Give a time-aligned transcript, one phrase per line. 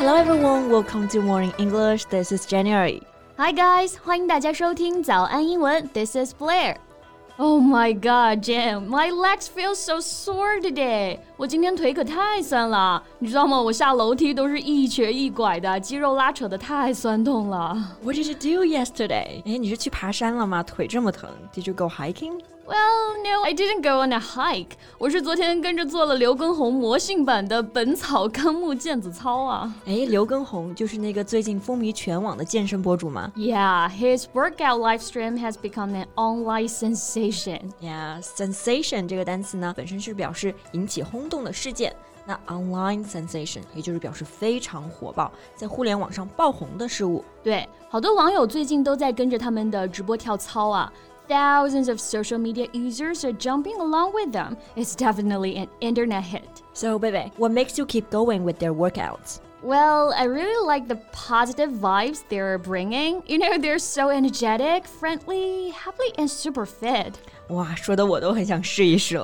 [0.00, 2.06] Hello everyone, welcome to Morning English.
[2.06, 3.02] This is January.
[3.36, 5.86] Hi guys，欢迎大家收听早安英文。
[5.92, 6.76] This is Blair.
[7.36, 11.18] Oh my god, Jam, my legs feel so sore today.
[11.36, 13.60] 我今天腿可太酸了，你知道吗？
[13.60, 17.76] 我下楼梯都是一瘸一拐的，肌肉拉扯的太酸痛了。
[18.02, 19.42] What did you do yesterday?
[19.44, 20.62] 哎，你是去爬山了吗？
[20.62, 21.28] 腿这么疼？
[21.54, 22.40] Did you go hiking?
[22.70, 24.72] Well, no, I didn't go on a hike.
[24.98, 29.72] 我是昨天跟着做了刘畊宏魔性版的《本草纲目健子操》啊。
[29.86, 33.30] 哎，刘畊宏就是那个最近风靡全网的健身博主吗？
[33.36, 37.70] Yeah, his workout live stream has become an online sensation.
[37.80, 41.94] Yeah, sensation 这个单词呢，本身是表示引起轰动的事件。
[42.26, 47.24] 那 online sensation 也就是表示非常火爆，在互联网上爆红的事物。
[47.44, 50.92] 对，好多网友最近都在跟着他们的直播跳操啊。
[51.30, 54.56] thousands of social media users are jumping along with them.
[54.76, 56.62] It's definitely an internet hit.
[56.72, 59.40] So, baby, what makes you keep going with their workouts?
[59.62, 63.22] Well, I really like the positive vibes they're bringing.
[63.26, 67.18] You know, they're so energetic, friendly, happy, and super fit.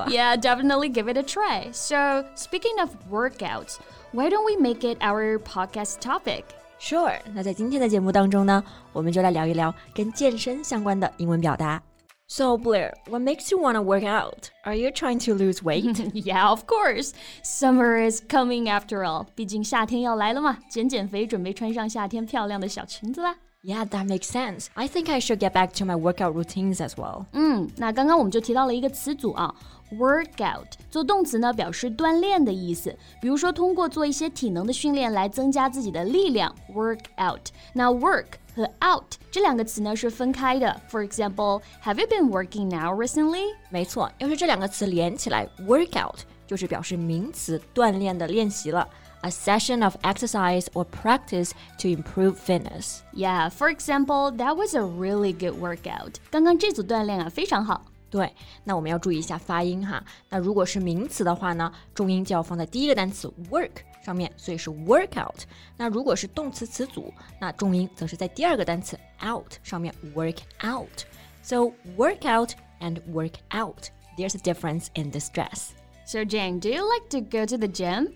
[0.08, 1.70] Yeah, definitely give it a try.
[1.72, 3.78] So, speaking of workouts,
[4.12, 6.44] why don't we make it our podcast topic?
[6.80, 11.80] Sure，那在今天的节目当中呢，我们就来聊一聊跟健身相关的英文表达。
[12.26, 14.50] so, Blair, what makes you want to work out?
[14.64, 15.98] Are you trying to lose weight?
[16.14, 17.12] yeah, of course.
[17.42, 19.26] Summer is coming after all.
[19.34, 23.36] 毕竟夏天要来了嘛，减减肥，准备穿上夏天漂亮的小裙子啦。
[23.64, 24.66] Yeah, that makes sense.
[24.74, 27.26] I think I should get back to my workout routines as well.
[27.32, 29.54] 嗯，那刚刚我们就提到了一个词组啊，
[29.92, 32.92] workout 做动词呢，表示锻炼的意思。
[33.20, 37.50] 比如说，通过做一些体能的训练来增加自己的力量，workout。
[37.72, 40.80] 那 work 和 out 这两个词呢是分开的。
[40.90, 43.54] For example, have you been working now recently？
[43.70, 46.16] 没错，要是这两个词连起来，workout
[46.46, 48.88] 就是表示名词锻炼的练习了。
[49.22, 53.02] a session of exercise or practice to improve fitness.
[53.12, 56.14] Yeah, for example, that was a really good workout.
[56.30, 57.84] 刚刚这组锻炼啊非常好。
[58.10, 58.34] 对，
[58.64, 60.02] 那我们要注意一下发音哈。
[60.28, 63.70] 那如果是名词的话呢，重音就要放在第一个单词 work
[64.06, 65.42] 上面，所以是 workout。
[65.76, 73.88] 那如果是动词词组，那重音则是在第二个单词 out 上面 work out。So work out and work out.
[74.16, 75.70] There's a difference in the stress.
[76.04, 78.12] So Jane, do you like to go to the gym?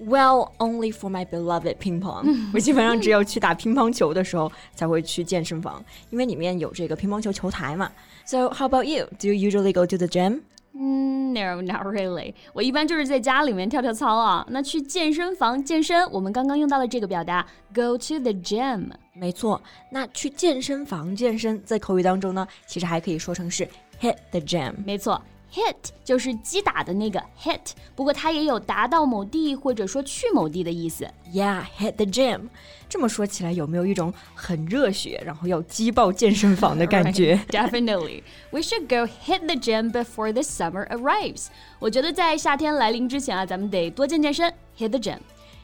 [0.00, 2.50] Well, only for my beloved ping pong。
[2.54, 7.90] 我基本上只有去打乒乓球的时候才会去健身房，因为里面有这个乒乓球球台嘛。
[8.24, 9.08] So how about you?
[9.18, 10.42] Do you usually go to the gym?
[10.75, 12.33] No, not really.
[12.51, 14.45] 我一般就是在家里面跳跳操啊。
[14.49, 18.89] 那去健身房健身，我们刚刚用到了这个表达 go to the gym。
[19.13, 19.61] 没错，
[19.91, 23.67] 那去健身房健身，在口语当中呢，其实还可以说成是
[24.01, 24.73] hit the gym。
[24.83, 25.21] 没错。
[25.53, 27.59] Hit 就是击打的那个 hit，
[27.95, 31.07] 不过它也有达到某地或者说去某地的意思。
[31.31, 32.49] Yeah, hit the gym。
[32.89, 41.47] 这么说起来，有没有一种很热血，然后要击爆健身房的感觉？Definitely, we should go hit the gym before the summer arrives。
[41.79, 45.19] 我觉得在夏天来临之前啊，咱们得多健健身，hit the gym。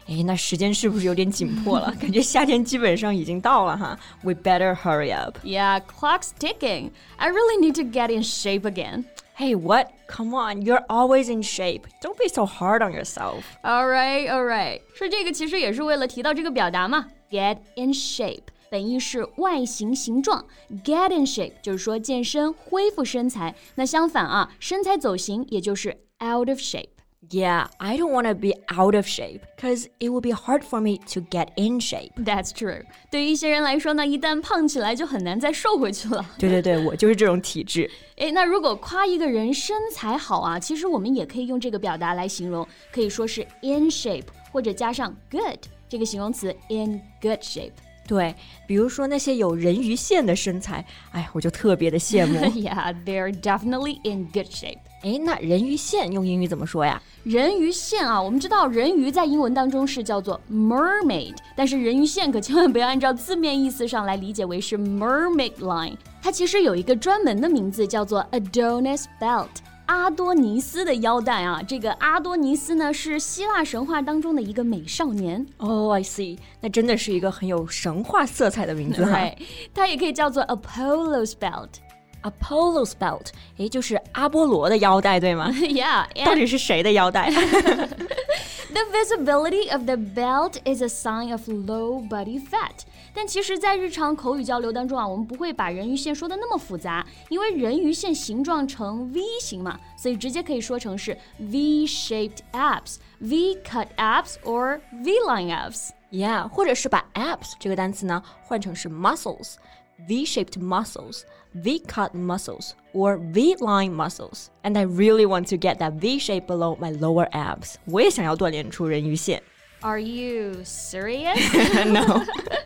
[0.09, 1.91] 哎，那时间是不是有点紧迫了？
[1.98, 3.98] 感觉夏天基本上已经到了哈。
[4.22, 5.38] We better hurry up.
[5.42, 6.91] Yeah, clock's ticking.
[7.16, 9.04] I really need to get in shape again.
[9.37, 9.88] Hey, what?
[10.06, 11.82] Come on, you're always in shape.
[12.03, 13.42] Don't be so hard on yourself.
[13.62, 14.81] All right, all right.
[14.94, 18.42] 说这个其实也是为了提到这个表达嘛，get in shape。
[18.70, 20.44] 本意是外形形状，
[20.84, 23.54] get in shape 就是说健身恢复身材。
[23.76, 25.91] 那相反啊，身材走形也就是
[26.22, 26.88] out of shape。
[27.31, 30.81] yeah, I don't want to be out of shape because it will be hard for
[30.81, 32.12] me to get in shape.
[32.16, 32.84] That's true.
[33.10, 36.25] 对于一些人来说呢，一旦胖起来就很难再瘦回去了。
[36.38, 37.91] 对对对，我就是这种体质。
[38.16, 47.72] 诶，那如果夸一个人身材好啊，其实我们也可以用这个表达来形容，可以说是 in shape，或者加上 good 这个形容词 in good shape。
[48.09, 48.34] 对，
[48.66, 52.40] 比如说那些有人鱼线的身材，哎，我就特别的羡慕。
[52.59, 54.80] yeah, they're definitely in good shape.
[55.03, 57.00] 哎，那人鱼线用英语怎么说呀？
[57.23, 69.50] 人鱼线啊，我们知道人鱼在英文当中是叫做 mermaid，但是人鱼线可千万不要按照字面意思上来理解为是 mermaid line，它其实有一个专门的名字叫做 Adonis belt。
[69.89, 75.47] 阿多尼斯的腰带啊，这个阿多尼斯呢是希腊神话当中的一个美少年。
[75.59, 79.30] 哦，I see，那真的是一个很有神话色彩的名字哈。
[79.74, 83.27] 它也可以叫做 Apollo's belt。Apollo's belt，
[83.59, 85.51] 诶，就是阿波罗的腰带，对吗？
[85.53, 86.06] Yeah。
[86.24, 87.30] 到底是谁的腰带？
[87.30, 92.86] The visibility of the belt is a sign of low body fat。
[93.18, 105.91] 但其实，在日常口语交流当中啊，我们不会把人鱼线说的那么复杂，因为人鱼线形状成 V 型嘛，所以直接可以说成是 V-shaped abs、V-cut abs or V-line abs。
[106.10, 111.22] Yeah，或者是把 abs 这个单词呢换成是 muscles。V-shaped muscles,
[111.53, 114.48] V-cut muscles, or V-line muscles.
[114.65, 117.77] And I really want to get that V shape below my lower abs.
[117.84, 119.41] 我也想要锻炼出人鱼线。
[119.83, 121.39] Are you serious?
[121.84, 122.24] no.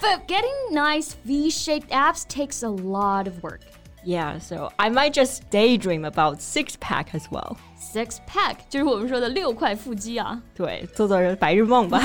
[0.00, 3.60] but getting nice V-shaped abs takes a lot of work.
[4.04, 7.56] Yeah, so I might just daydream about six pack as well.
[7.76, 10.40] Six pack 就是我们说的六块腹肌啊。
[10.54, 12.00] 对，做做白日梦吧。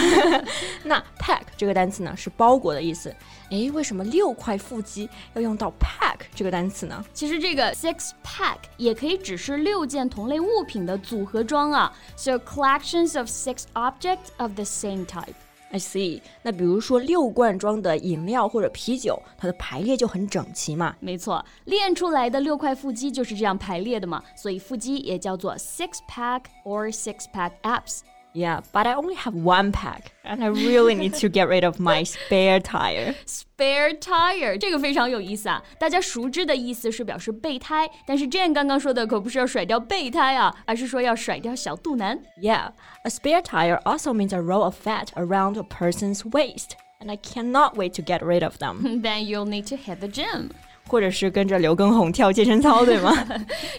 [0.84, 3.16] 那 pack 这个单词呢是包裹的意思。
[3.52, 7.06] 诶，为什么六块腹肌要用到 pack 这个单词呢？
[7.14, 11.94] 其实这个 six pack 也可以指是六件同类物品的组合装啊。
[12.16, 15.36] So collections of six objects of the same type.
[15.71, 16.21] I see。
[16.43, 20.95] 那比如说六罐装的饮料或者啤酒，它的排列就很整齐嘛。
[21.01, 28.01] 没错，练出来的六块腹肌就是这样排列的嘛，所以腹肌也叫做 six pack or six pack abs。
[28.36, 32.06] Yeah, but I only have one pack, and I really need to get rid of my
[32.06, 33.14] spare tire.
[33.26, 35.62] Spare tire 这个非常有意思啊！
[35.78, 42.18] 大家熟知的意思是表示备胎，但是 Jane 刚刚说的可不是要甩掉备胎啊，而是说要甩掉小肚腩。
[42.42, 42.72] Yeah,
[43.04, 47.18] a spare tire also means a roll of fat around a person's waist, and I
[47.18, 49.02] cannot wait to get rid of them.
[49.02, 50.52] Then you'll need to hit the gym.
[50.88, 53.12] 或者是跟着刘畊宏跳健身操，对吗？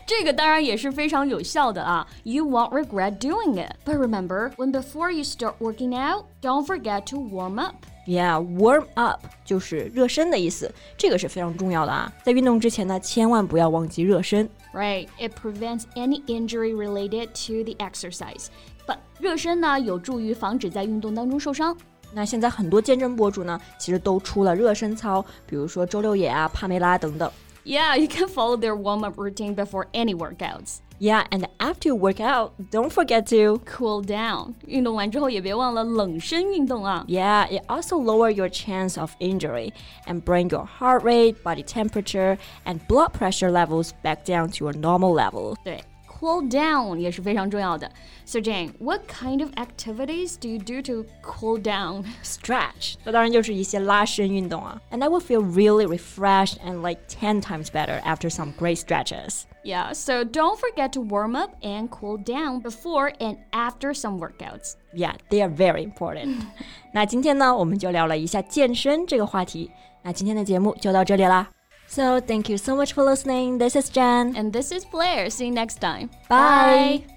[0.06, 2.06] 这个当然也是非常有效的啊。
[2.24, 3.72] You won't regret doing it.
[3.84, 7.74] But remember, when before you start working out, don't forget to warm up.
[8.06, 12.12] Yeah, warm up 就是热身的意思，这个是非常重要的啊。
[12.24, 14.48] 在运动之前呢，千万不要忘记热身。
[14.72, 18.46] Right, it prevents any injury related to the exercise.
[18.86, 21.76] But 热身呢，有助于防止在运动当中受伤。
[22.12, 27.30] 那现在很多健身博主呢，其实都出了热身操，比如说周六野啊、帕梅拉等等。
[27.64, 30.78] Yeah, you can follow their warm-up routine before any workouts.
[30.98, 33.60] Yeah, and after you work out, don't forget to.
[33.64, 34.54] Cool down.
[34.66, 37.04] 运动完之后也别忘了冷身运动啊。
[37.08, 39.72] Yeah, it also lower your chance of injury
[40.06, 44.72] and bring your heart rate, body temperature, and blood pressure levels back down to a
[44.72, 45.56] normal level.
[45.64, 45.82] 对
[46.16, 47.90] ，cool down 也是非常重要的。
[48.24, 52.04] So Jane, what kind of activities do you do to cool down?
[52.22, 54.80] Stretch，那当然就是一些拉伸运动啊。
[54.90, 59.42] And I will feel really refreshed and like 10 times better after some great stretches.
[59.64, 64.74] Yeah, so don't forget to warm up and cool down before and after some workouts.
[64.92, 66.42] Yeah, they are very important.
[66.92, 69.70] 那今天呢，我们就聊了一下健身这个话题。
[70.02, 71.50] 那今天的节目就到这里啦。
[71.87, 73.57] So thank you so much for listening.
[73.57, 74.35] This is Jen.
[74.35, 75.29] And this is Blair.
[75.29, 76.09] See you next time.
[76.29, 77.16] Bye.